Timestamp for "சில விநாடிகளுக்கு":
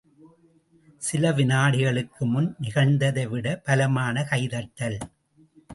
0.97-2.23